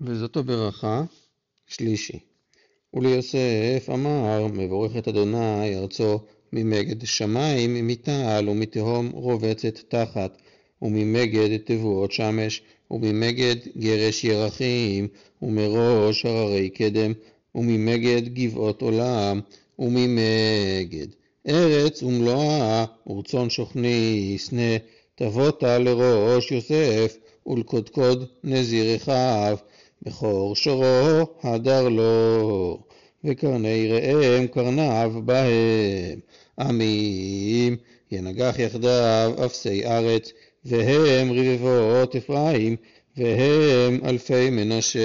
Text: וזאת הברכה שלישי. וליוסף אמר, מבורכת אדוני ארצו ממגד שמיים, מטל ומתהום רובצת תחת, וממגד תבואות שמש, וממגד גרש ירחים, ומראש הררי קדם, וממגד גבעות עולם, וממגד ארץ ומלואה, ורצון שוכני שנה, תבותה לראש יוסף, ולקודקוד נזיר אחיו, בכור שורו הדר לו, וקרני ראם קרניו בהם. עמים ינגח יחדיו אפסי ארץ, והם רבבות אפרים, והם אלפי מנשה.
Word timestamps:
וזאת 0.00 0.36
הברכה 0.36 1.02
שלישי. 1.66 2.18
וליוסף 2.94 3.88
אמר, 3.94 4.46
מבורכת 4.46 5.08
אדוני 5.08 5.76
ארצו 5.76 6.18
ממגד 6.52 7.06
שמיים, 7.06 7.86
מטל 7.86 8.46
ומתהום 8.48 9.10
רובצת 9.10 9.78
תחת, 9.88 10.38
וממגד 10.82 11.56
תבואות 11.64 12.12
שמש, 12.12 12.62
וממגד 12.90 13.56
גרש 13.78 14.24
ירחים, 14.24 15.08
ומראש 15.42 16.26
הררי 16.26 16.70
קדם, 16.70 17.12
וממגד 17.54 18.34
גבעות 18.34 18.82
עולם, 18.82 19.40
וממגד 19.78 21.06
ארץ 21.48 22.02
ומלואה, 22.02 22.84
ורצון 23.06 23.50
שוכני 23.50 24.36
שנה, 24.38 24.76
תבותה 25.14 25.78
לראש 25.78 26.52
יוסף, 26.52 27.16
ולקודקוד 27.46 28.28
נזיר 28.44 28.96
אחיו, 28.96 29.56
בכור 30.06 30.56
שורו 30.56 31.26
הדר 31.42 31.88
לו, 31.88 32.78
וקרני 33.24 33.88
ראם 33.92 34.46
קרניו 34.46 35.12
בהם. 35.24 36.20
עמים 36.60 37.76
ינגח 38.12 38.58
יחדיו 38.58 39.32
אפסי 39.46 39.86
ארץ, 39.86 40.32
והם 40.64 41.32
רבבות 41.32 42.16
אפרים, 42.16 42.76
והם 43.16 44.00
אלפי 44.04 44.50
מנשה. 44.50 45.00